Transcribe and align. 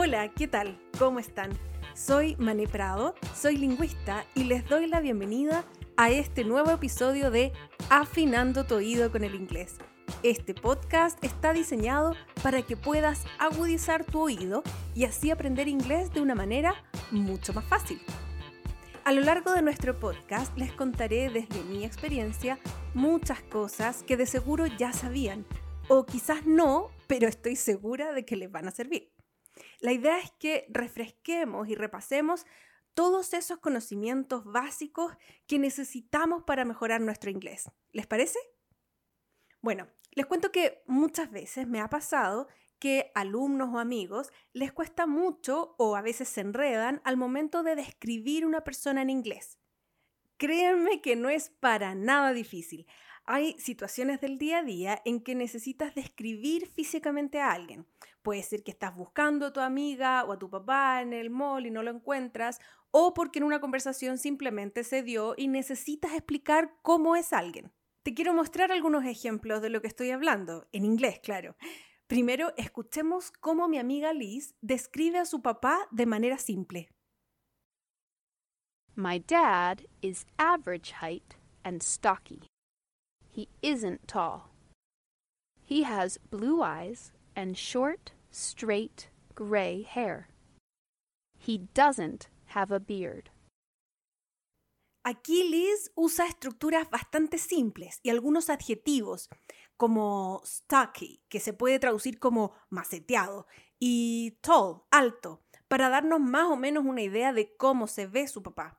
Hola, 0.00 0.28
¿qué 0.28 0.46
tal? 0.46 0.80
¿Cómo 0.96 1.18
están? 1.18 1.50
Soy 1.92 2.36
Mané 2.36 2.68
Prado, 2.68 3.16
soy 3.34 3.56
lingüista 3.56 4.24
y 4.36 4.44
les 4.44 4.64
doy 4.68 4.86
la 4.86 5.00
bienvenida 5.00 5.64
a 5.96 6.08
este 6.08 6.44
nuevo 6.44 6.70
episodio 6.70 7.32
de 7.32 7.52
Afinando 7.90 8.64
tu 8.64 8.76
oído 8.76 9.10
con 9.10 9.24
el 9.24 9.34
inglés. 9.34 9.74
Este 10.22 10.54
podcast 10.54 11.22
está 11.24 11.52
diseñado 11.52 12.14
para 12.44 12.62
que 12.62 12.76
puedas 12.76 13.24
agudizar 13.40 14.04
tu 14.04 14.20
oído 14.20 14.62
y 14.94 15.04
así 15.04 15.32
aprender 15.32 15.66
inglés 15.66 16.12
de 16.12 16.20
una 16.20 16.36
manera 16.36 16.76
mucho 17.10 17.52
más 17.52 17.64
fácil. 17.64 18.00
A 19.02 19.10
lo 19.10 19.22
largo 19.22 19.50
de 19.50 19.62
nuestro 19.62 19.98
podcast 19.98 20.56
les 20.56 20.70
contaré 20.70 21.28
desde 21.28 21.64
mi 21.64 21.84
experiencia 21.84 22.60
muchas 22.94 23.42
cosas 23.42 24.04
que 24.04 24.16
de 24.16 24.26
seguro 24.26 24.64
ya 24.66 24.92
sabían, 24.92 25.44
o 25.88 26.06
quizás 26.06 26.46
no, 26.46 26.90
pero 27.08 27.26
estoy 27.26 27.56
segura 27.56 28.12
de 28.12 28.24
que 28.24 28.36
les 28.36 28.48
van 28.48 28.68
a 28.68 28.70
servir. 28.70 29.10
La 29.80 29.92
idea 29.92 30.18
es 30.18 30.30
que 30.38 30.66
refresquemos 30.68 31.68
y 31.68 31.74
repasemos 31.74 32.46
todos 32.94 33.32
esos 33.32 33.58
conocimientos 33.58 34.44
básicos 34.44 35.16
que 35.46 35.58
necesitamos 35.58 36.42
para 36.42 36.64
mejorar 36.64 37.00
nuestro 37.00 37.30
inglés. 37.30 37.70
¿Les 37.92 38.06
parece? 38.06 38.38
Bueno, 39.60 39.88
les 40.12 40.26
cuento 40.26 40.50
que 40.50 40.82
muchas 40.86 41.30
veces 41.30 41.68
me 41.68 41.80
ha 41.80 41.88
pasado 41.88 42.48
que 42.78 43.10
alumnos 43.14 43.70
o 43.72 43.78
amigos 43.78 44.32
les 44.52 44.72
cuesta 44.72 45.06
mucho 45.06 45.74
o 45.78 45.96
a 45.96 46.02
veces 46.02 46.28
se 46.28 46.40
enredan 46.40 47.00
al 47.04 47.16
momento 47.16 47.62
de 47.62 47.76
describir 47.76 48.46
una 48.46 48.62
persona 48.62 49.02
en 49.02 49.10
inglés. 49.10 49.57
Créanme 50.38 51.00
que 51.00 51.16
no 51.16 51.28
es 51.28 51.50
para 51.50 51.96
nada 51.96 52.32
difícil. 52.32 52.86
Hay 53.24 53.58
situaciones 53.58 54.20
del 54.20 54.38
día 54.38 54.58
a 54.58 54.62
día 54.62 55.02
en 55.04 55.20
que 55.20 55.34
necesitas 55.34 55.96
describir 55.96 56.68
físicamente 56.68 57.40
a 57.40 57.50
alguien. 57.50 57.86
Puede 58.22 58.44
ser 58.44 58.62
que 58.62 58.70
estás 58.70 58.94
buscando 58.94 59.46
a 59.46 59.52
tu 59.52 59.58
amiga 59.58 60.24
o 60.24 60.32
a 60.32 60.38
tu 60.38 60.48
papá 60.48 61.02
en 61.02 61.12
el 61.12 61.28
mall 61.28 61.66
y 61.66 61.72
no 61.72 61.82
lo 61.82 61.90
encuentras, 61.90 62.60
o 62.92 63.14
porque 63.14 63.40
en 63.40 63.46
una 63.46 63.60
conversación 63.60 64.16
simplemente 64.16 64.84
se 64.84 65.02
dio 65.02 65.34
y 65.36 65.48
necesitas 65.48 66.12
explicar 66.12 66.72
cómo 66.82 67.16
es 67.16 67.32
alguien. 67.32 67.72
Te 68.04 68.14
quiero 68.14 68.32
mostrar 68.32 68.70
algunos 68.70 69.04
ejemplos 69.04 69.60
de 69.60 69.70
lo 69.70 69.82
que 69.82 69.88
estoy 69.88 70.12
hablando, 70.12 70.68
en 70.72 70.84
inglés, 70.84 71.18
claro. 71.18 71.56
Primero, 72.06 72.54
escuchemos 72.56 73.32
cómo 73.32 73.68
mi 73.68 73.78
amiga 73.78 74.12
Liz 74.12 74.54
describe 74.60 75.18
a 75.18 75.26
su 75.26 75.42
papá 75.42 75.88
de 75.90 76.06
manera 76.06 76.38
simple. 76.38 76.88
My 79.00 79.18
dad 79.18 79.86
is 80.02 80.24
average 80.40 80.90
height 80.90 81.36
and 81.64 81.84
stocky. 81.84 82.42
He 83.30 83.48
isn't 83.62 84.08
tall. 84.08 84.50
He 85.62 85.84
has 85.84 86.18
blue 86.18 86.64
eyes 86.64 87.12
and 87.36 87.56
short, 87.56 88.10
straight, 88.32 89.08
gray 89.36 89.82
hair. 89.82 90.30
He 91.38 91.68
doesn't 91.74 92.26
have 92.46 92.72
a 92.72 92.80
beard. 92.80 93.30
Aquí 95.06 95.48
Liz 95.48 95.92
usa 95.94 96.26
estructuras 96.26 96.90
bastante 96.90 97.38
simples 97.38 98.00
y 98.02 98.10
algunos 98.10 98.50
adjetivos 98.50 99.28
como 99.76 100.42
stocky, 100.44 101.22
que 101.28 101.38
se 101.38 101.52
puede 101.52 101.78
traducir 101.78 102.18
como 102.18 102.52
maceteado, 102.68 103.46
y 103.78 104.38
tall, 104.40 104.82
alto, 104.90 105.44
para 105.68 105.88
darnos 105.88 106.18
más 106.18 106.46
o 106.50 106.56
menos 106.56 106.84
una 106.84 107.02
idea 107.02 107.32
de 107.32 107.56
cómo 107.56 107.86
se 107.86 108.08
ve 108.08 108.26
su 108.26 108.42
papá. 108.42 108.77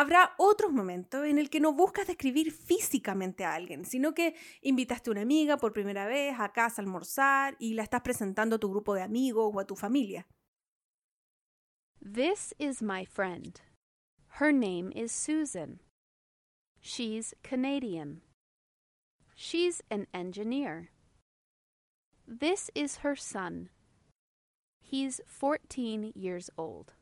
Habrá 0.00 0.34
otros 0.38 0.72
momentos 0.72 1.26
en 1.26 1.38
el 1.38 1.50
que 1.50 1.60
no 1.60 1.74
buscas 1.74 2.06
describir 2.06 2.52
físicamente 2.52 3.44
a 3.44 3.52
alguien, 3.52 3.84
sino 3.84 4.14
que 4.14 4.34
invitaste 4.62 5.10
a 5.10 5.12
una 5.12 5.20
amiga 5.20 5.58
por 5.58 5.74
primera 5.74 6.06
vez 6.06 6.34
a 6.38 6.54
casa 6.54 6.80
a 6.80 6.84
almorzar 6.86 7.54
y 7.58 7.74
la 7.74 7.82
estás 7.82 8.00
presentando 8.00 8.56
a 8.56 8.58
tu 8.58 8.70
grupo 8.70 8.94
de 8.94 9.02
amigos 9.02 9.52
o 9.54 9.60
a 9.60 9.66
tu 9.66 9.76
familia. 9.76 10.26
This 12.00 12.54
is 12.58 12.80
my 12.80 13.04
friend. 13.04 13.60
Her 14.40 14.54
name 14.54 14.90
is 14.94 15.12
Susan. 15.12 15.80
She's 16.80 17.34
Canadian. 17.42 18.22
She's 19.34 19.82
an 19.90 20.06
engineer. 20.14 20.92
This 22.26 22.70
is 22.74 23.00
her 23.04 23.16
son. 23.16 23.68
He's 24.80 25.20
14 25.26 26.12
years 26.14 26.48
old. 26.56 26.94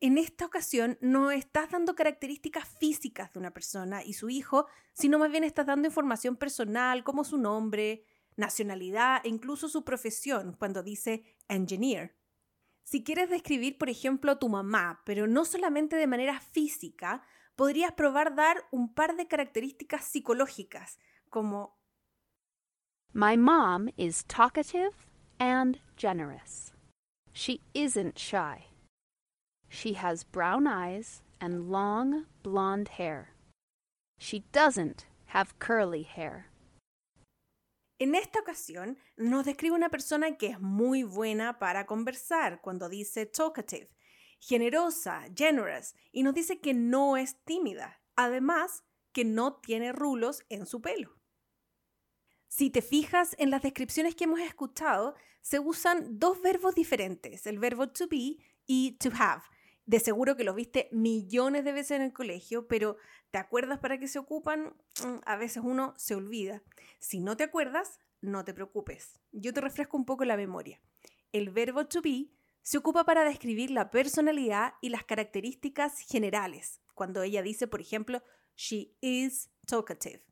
En 0.00 0.18
esta 0.18 0.44
ocasión 0.44 0.98
no 1.00 1.30
estás 1.30 1.70
dando 1.70 1.94
características 1.94 2.68
físicas 2.68 3.32
de 3.32 3.38
una 3.38 3.52
persona 3.52 4.04
y 4.04 4.12
su 4.12 4.28
hijo, 4.28 4.66
sino 4.92 5.18
más 5.18 5.30
bien 5.30 5.42
estás 5.42 5.66
dando 5.66 5.88
información 5.88 6.36
personal 6.36 7.02
como 7.02 7.24
su 7.24 7.38
nombre, 7.38 8.04
nacionalidad 8.36 9.22
e 9.24 9.30
incluso 9.30 9.68
su 9.70 9.84
profesión 9.84 10.54
cuando 10.58 10.82
dice 10.82 11.24
engineer. 11.48 12.14
Si 12.84 13.02
quieres 13.02 13.30
describir, 13.30 13.78
por 13.78 13.88
ejemplo, 13.88 14.32
a 14.32 14.38
tu 14.38 14.48
mamá, 14.48 15.02
pero 15.06 15.26
no 15.26 15.44
solamente 15.44 15.96
de 15.96 16.06
manera 16.06 16.40
física, 16.40 17.22
podrías 17.56 17.92
probar 17.92 18.34
dar 18.34 18.68
un 18.70 18.92
par 18.92 19.16
de 19.16 19.26
características 19.26 20.04
psicológicas, 20.04 20.98
como 21.30 21.80
My 23.12 23.36
mom 23.36 23.88
is 23.96 24.24
talkative 24.26 24.92
and 25.38 25.78
generous. 25.96 26.74
She 27.32 27.62
isn't 27.72 28.18
shy. 28.18 28.75
She 29.68 29.94
has 29.94 30.24
brown 30.24 30.66
eyes 30.66 31.22
and 31.40 31.70
long 31.70 32.26
blonde 32.42 32.88
hair. 32.98 33.34
She 34.18 34.44
doesn't 34.52 35.06
have 35.26 35.58
curly 35.58 36.02
hair. 36.02 36.46
En 37.98 38.14
esta 38.14 38.40
ocasión 38.40 38.98
nos 39.16 39.46
describe 39.46 39.74
una 39.74 39.88
persona 39.88 40.36
que 40.36 40.48
es 40.48 40.60
muy 40.60 41.02
buena 41.02 41.58
para 41.58 41.86
conversar 41.86 42.60
cuando 42.60 42.88
dice 42.90 43.24
talkative, 43.24 43.88
generosa, 44.38 45.24
generous, 45.34 45.94
y 46.12 46.22
nos 46.22 46.34
dice 46.34 46.60
que 46.60 46.74
no 46.74 47.16
es 47.16 47.42
tímida, 47.44 48.02
además 48.14 48.84
que 49.12 49.24
no 49.24 49.54
tiene 49.54 49.92
rulos 49.92 50.44
en 50.50 50.66
su 50.66 50.82
pelo. 50.82 51.16
Si 52.48 52.70
te 52.70 52.82
fijas 52.82 53.34
en 53.38 53.50
las 53.50 53.62
descripciones 53.62 54.14
que 54.14 54.24
hemos 54.24 54.40
escuchado, 54.40 55.14
se 55.40 55.58
usan 55.58 56.18
dos 56.18 56.40
verbos 56.42 56.74
diferentes, 56.74 57.46
el 57.46 57.58
verbo 57.58 57.88
to 57.88 58.08
be 58.08 58.36
y 58.66 58.92
to 58.98 59.10
have. 59.18 59.42
De 59.86 60.00
seguro 60.00 60.36
que 60.36 60.44
los 60.44 60.56
viste 60.56 60.88
millones 60.90 61.64
de 61.64 61.72
veces 61.72 61.92
en 61.92 62.02
el 62.02 62.12
colegio, 62.12 62.66
pero 62.66 62.96
¿te 63.30 63.38
acuerdas 63.38 63.78
para 63.78 63.98
qué 63.98 64.08
se 64.08 64.18
ocupan? 64.18 64.74
Mm, 65.04 65.18
a 65.24 65.36
veces 65.36 65.62
uno 65.64 65.94
se 65.96 66.16
olvida. 66.16 66.62
Si 66.98 67.20
no 67.20 67.36
te 67.36 67.44
acuerdas, 67.44 68.00
no 68.20 68.44
te 68.44 68.52
preocupes. 68.52 69.20
Yo 69.30 69.54
te 69.54 69.60
refresco 69.60 69.96
un 69.96 70.04
poco 70.04 70.24
la 70.24 70.36
memoria. 70.36 70.80
El 71.32 71.50
verbo 71.50 71.86
to 71.86 72.02
be 72.02 72.32
se 72.62 72.78
ocupa 72.78 73.04
para 73.04 73.24
describir 73.24 73.70
la 73.70 73.92
personalidad 73.92 74.74
y 74.80 74.88
las 74.88 75.04
características 75.04 76.00
generales. 76.00 76.80
Cuando 76.94 77.22
ella 77.22 77.42
dice, 77.42 77.68
por 77.68 77.80
ejemplo, 77.80 78.22
she 78.56 78.96
is 79.00 79.50
talkative. 79.66 80.24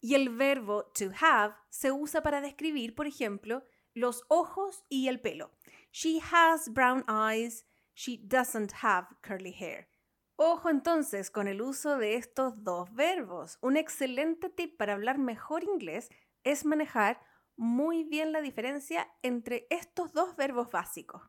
Y 0.00 0.14
el 0.14 0.28
verbo 0.28 0.92
to 0.92 1.10
have 1.20 1.56
se 1.70 1.90
usa 1.90 2.22
para 2.22 2.40
describir, 2.40 2.94
por 2.94 3.08
ejemplo, 3.08 3.64
los 3.94 4.22
ojos 4.28 4.84
y 4.88 5.08
el 5.08 5.20
pelo. 5.20 5.50
She 5.90 6.20
has 6.20 6.72
brown 6.72 7.04
eyes. 7.08 7.66
She 7.94 8.18
doesn't 8.22 8.72
have 8.82 9.06
curly 9.22 9.52
hair. 9.52 9.88
Ojo 10.36 10.68
entonces 10.68 11.30
con 11.30 11.46
el 11.46 11.62
uso 11.62 11.96
de 11.96 12.16
estos 12.16 12.64
dos 12.64 12.92
verbos. 12.92 13.58
Un 13.60 13.76
excelente 13.76 14.48
tip 14.48 14.76
para 14.76 14.94
hablar 14.94 15.18
mejor 15.18 15.62
inglés 15.62 16.10
es 16.42 16.64
manejar 16.64 17.20
muy 17.56 18.02
bien 18.02 18.32
la 18.32 18.40
diferencia 18.40 19.08
entre 19.22 19.66
estos 19.70 20.12
dos 20.12 20.34
verbos 20.34 20.70
básicos. 20.70 21.22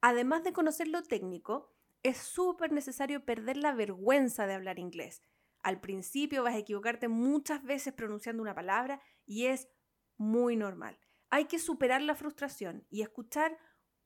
Además 0.00 0.44
de 0.44 0.52
conocer 0.52 0.86
lo 0.86 1.02
técnico, 1.02 1.74
es 2.04 2.18
súper 2.18 2.70
necesario 2.70 3.24
perder 3.24 3.56
la 3.56 3.74
vergüenza 3.74 4.46
de 4.46 4.54
hablar 4.54 4.78
inglés. 4.78 5.20
Al 5.62 5.80
principio 5.80 6.44
vas 6.44 6.54
a 6.54 6.58
equivocarte 6.58 7.08
muchas 7.08 7.64
veces 7.64 7.92
pronunciando 7.92 8.42
una 8.42 8.54
palabra 8.54 9.00
y 9.26 9.46
es 9.46 9.68
muy 10.16 10.56
normal. 10.56 10.98
Hay 11.30 11.46
que 11.46 11.58
superar 11.58 12.02
la 12.02 12.14
frustración 12.14 12.86
y 12.88 13.02
escuchar 13.02 13.58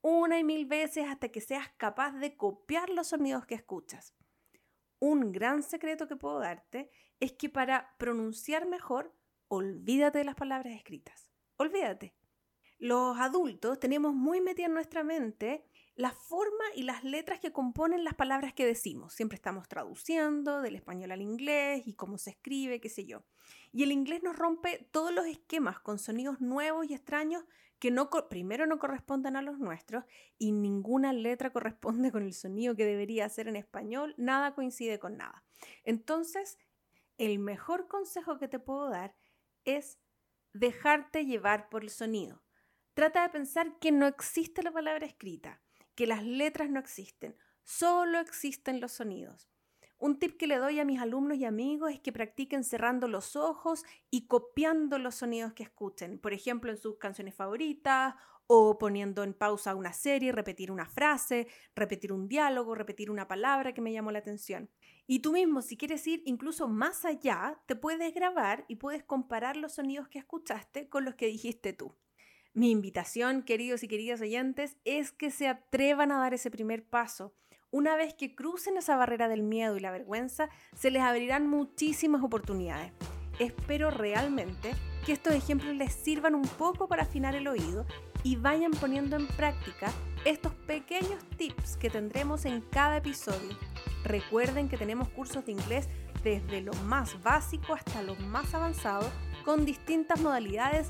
una 0.03 0.37
y 0.37 0.43
mil 0.43 0.65
veces 0.65 1.05
hasta 1.07 1.29
que 1.29 1.41
seas 1.41 1.69
capaz 1.77 2.11
de 2.11 2.35
copiar 2.35 2.89
los 2.89 3.07
sonidos 3.07 3.45
que 3.45 3.55
escuchas. 3.55 4.13
Un 4.99 5.31
gran 5.31 5.63
secreto 5.63 6.07
que 6.07 6.17
puedo 6.17 6.39
darte 6.39 6.91
es 7.21 7.31
que 7.31 7.49
para 7.49 7.95
pronunciar 7.97 8.67
mejor, 8.67 9.15
olvídate 9.47 10.19
de 10.19 10.25
las 10.25 10.35
palabras 10.35 10.73
escritas. 10.73 11.29
Olvídate. 11.55 12.13
Los 12.79 13.17
adultos 13.17 13.79
tenemos 13.79 14.13
muy 14.13 14.41
metida 14.41 14.65
en 14.65 14.73
nuestra 14.73 15.05
mente 15.05 15.65
la 15.95 16.11
forma 16.11 16.65
y 16.75 16.83
las 16.83 17.05
letras 17.05 17.39
que 17.39 17.53
componen 17.53 18.03
las 18.03 18.15
palabras 18.15 18.53
que 18.53 18.65
decimos. 18.65 19.13
Siempre 19.13 19.37
estamos 19.37 19.69
traduciendo 19.69 20.61
del 20.61 20.75
español 20.75 21.11
al 21.11 21.21
inglés 21.21 21.83
y 21.87 21.93
cómo 21.93 22.17
se 22.17 22.31
escribe, 22.31 22.81
qué 22.81 22.89
sé 22.89 23.05
yo. 23.05 23.23
Y 23.71 23.83
el 23.83 23.93
inglés 23.93 24.21
nos 24.21 24.35
rompe 24.35 24.89
todos 24.91 25.13
los 25.13 25.27
esquemas 25.27 25.79
con 25.79 25.97
sonidos 25.97 26.41
nuevos 26.41 26.89
y 26.89 26.93
extraños 26.93 27.45
que 27.83 27.91
no, 27.91 28.09
primero 28.29 28.65
no 28.65 28.79
corresponden 28.79 29.35
a 29.35 29.41
los 29.41 29.59
nuestros 29.59 30.05
y 30.37 30.53
ninguna 30.53 31.11
letra 31.11 31.51
corresponde 31.51 32.13
con 32.13 32.23
el 32.23 32.33
sonido 32.33 32.77
que 32.77 32.85
debería 32.85 33.27
ser 33.27 33.49
en 33.49 33.57
español, 33.57 34.15
nada 34.15 34.55
coincide 34.55 34.99
con 34.99 35.17
nada. 35.17 35.43
Entonces, 35.83 36.57
el 37.17 37.39
mejor 37.39 37.89
consejo 37.89 38.39
que 38.39 38.47
te 38.47 38.57
puedo 38.57 38.89
dar 38.89 39.17
es 39.65 39.99
dejarte 40.53 41.25
llevar 41.25 41.67
por 41.67 41.83
el 41.83 41.89
sonido. 41.89 42.41
Trata 42.93 43.23
de 43.23 43.33
pensar 43.33 43.77
que 43.79 43.91
no 43.91 44.07
existe 44.07 44.63
la 44.63 44.71
palabra 44.71 45.05
escrita, 45.05 45.61
que 45.93 46.07
las 46.07 46.23
letras 46.23 46.69
no 46.69 46.79
existen, 46.79 47.35
solo 47.63 48.17
existen 48.19 48.79
los 48.79 48.93
sonidos. 48.93 49.51
Un 50.03 50.19
tip 50.19 50.35
que 50.35 50.47
le 50.47 50.57
doy 50.57 50.81
a 50.81 50.83
mis 50.83 50.99
alumnos 50.99 51.37
y 51.37 51.45
amigos 51.45 51.93
es 51.93 52.01
que 52.01 52.11
practiquen 52.11 52.65
cerrando 52.65 53.07
los 53.07 53.37
ojos 53.37 53.85
y 54.11 54.27
copiando 54.27 54.99
los 54.99 55.15
sonidos 55.15 55.53
que 55.53 55.63
escuchen, 55.63 56.19
por 56.19 56.33
ejemplo 56.33 56.71
en 56.71 56.77
sus 56.77 56.97
canciones 56.97 57.33
favoritas 57.33 58.13
o 58.45 58.77
poniendo 58.77 59.23
en 59.23 59.33
pausa 59.33 59.75
una 59.75 59.93
serie, 59.93 60.33
repetir 60.33 60.73
una 60.73 60.85
frase, 60.89 61.47
repetir 61.73 62.11
un 62.11 62.27
diálogo, 62.27 62.75
repetir 62.75 63.09
una 63.09 63.29
palabra 63.29 63.73
que 63.73 63.79
me 63.79 63.93
llamó 63.93 64.11
la 64.11 64.19
atención. 64.19 64.69
Y 65.07 65.19
tú 65.19 65.31
mismo, 65.31 65.61
si 65.61 65.77
quieres 65.77 66.05
ir 66.05 66.21
incluso 66.25 66.67
más 66.67 67.05
allá, 67.05 67.61
te 67.65 67.77
puedes 67.77 68.13
grabar 68.13 68.65
y 68.67 68.75
puedes 68.75 69.05
comparar 69.05 69.55
los 69.55 69.75
sonidos 69.75 70.09
que 70.09 70.19
escuchaste 70.19 70.89
con 70.89 71.05
los 71.05 71.15
que 71.15 71.27
dijiste 71.27 71.71
tú. 71.71 71.95
Mi 72.51 72.71
invitación, 72.71 73.41
queridos 73.41 73.83
y 73.83 73.87
queridas 73.87 74.19
oyentes, 74.19 74.75
es 74.83 75.13
que 75.13 75.31
se 75.31 75.47
atrevan 75.47 76.11
a 76.11 76.17
dar 76.17 76.33
ese 76.33 76.51
primer 76.51 76.85
paso. 76.85 77.33
Una 77.73 77.95
vez 77.95 78.13
que 78.13 78.35
crucen 78.35 78.77
esa 78.77 78.95
barrera 78.97 79.27
del 79.27 79.41
miedo 79.41 79.75
y 79.75 79.79
la 79.79 79.89
vergüenza, 79.89 80.47
se 80.75 80.91
les 80.91 81.01
abrirán 81.01 81.47
muchísimas 81.47 82.21
oportunidades. 82.21 82.91
Espero 83.39 83.89
realmente 83.89 84.75
que 85.03 85.13
estos 85.13 85.33
ejemplos 85.33 85.75
les 85.75 85.91
sirvan 85.91 86.35
un 86.35 86.47
poco 86.47 86.87
para 86.87 87.01
afinar 87.01 87.33
el 87.33 87.47
oído 87.47 87.87
y 88.21 88.35
vayan 88.35 88.73
poniendo 88.73 89.15
en 89.15 89.25
práctica 89.25 89.91
estos 90.23 90.53
pequeños 90.53 91.17
tips 91.35 91.75
que 91.77 91.89
tendremos 91.89 92.45
en 92.45 92.61
cada 92.61 92.97
episodio. 92.97 93.57
Recuerden 94.03 94.69
que 94.69 94.77
tenemos 94.77 95.09
cursos 95.09 95.43
de 95.43 95.53
inglés 95.53 95.89
desde 96.23 96.61
lo 96.61 96.73
más 96.85 97.23
básico 97.23 97.73
hasta 97.73 98.03
lo 98.03 98.15
más 98.17 98.53
avanzado 98.53 99.09
con 99.43 99.65
distintas 99.65 100.21
modalidades 100.21 100.89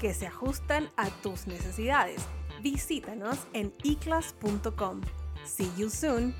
que 0.00 0.14
se 0.14 0.28
ajustan 0.28 0.88
a 0.96 1.10
tus 1.10 1.46
necesidades. 1.46 2.22
Visítanos 2.62 3.36
en 3.52 3.74
eclass.com. 3.84 5.02
See 5.44 5.70
you 5.76 5.88
soon! 5.88 6.34